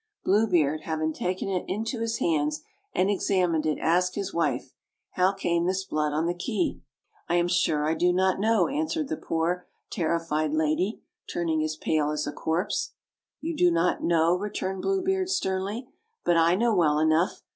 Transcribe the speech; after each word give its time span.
Bine 0.25 0.49
Beard, 0.49 0.81
having 0.81 1.13
taken 1.13 1.47
it 1.47 1.63
into 1.67 1.99
his 1.99 2.17
hands 2.17 2.63
and 2.91 3.07
examined 3.11 3.67
it, 3.67 3.77
asked 3.77 4.15
his 4.15 4.33
wife, 4.33 4.73
"How 5.11 5.31
came 5.31 5.67
this 5.67 5.83
blood 5.83 6.11
on 6.11 6.25
the 6.25 6.33
key?"' 6.33 6.81
I 7.29 7.35
am 7.35 7.47
sure 7.47 7.85
I 7.87 7.93
do 7.93 8.11
not 8.11 8.39
know," 8.39 8.67
answered 8.67 9.09
the 9.09 9.15
poor 9.15 9.67
terri 9.93 10.19
fied 10.25 10.53
lady, 10.53 11.03
turning 11.31 11.63
as 11.63 11.75
pale 11.75 12.09
as 12.09 12.25
a 12.25 12.31
corpse. 12.33 12.93
"You 13.41 13.55
do 13.55 13.69
not 13.69 14.01
know!" 14.03 14.35
returned 14.35 14.81
Blue 14.81 15.03
Beard 15.03 15.29
sternly; 15.29 15.87
"but 16.25 16.35
I 16.35 16.55
know 16.55 16.73
well 16.75 16.97
enough. 16.97 17.43